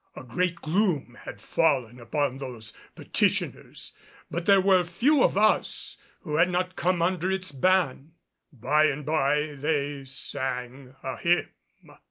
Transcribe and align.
A 0.15 0.23
great 0.23 0.55
gloom 0.55 1.15
had 1.25 1.39
fallen 1.39 1.99
upon 1.99 2.39
those 2.39 2.73
petitioners, 2.95 3.93
but 4.31 4.47
there 4.47 4.59
were 4.59 4.83
few 4.83 5.21
of 5.23 5.37
us 5.37 5.95
who 6.21 6.37
had 6.37 6.49
not 6.49 6.75
come 6.75 7.03
under 7.03 7.31
its 7.31 7.51
ban. 7.51 8.13
By 8.51 8.85
and 8.85 9.05
by 9.05 9.53
they 9.59 10.03
sang 10.05 10.95
a 11.03 11.17
hymn. 11.17 11.49